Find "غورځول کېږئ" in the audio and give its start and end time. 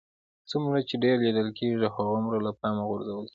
2.89-3.29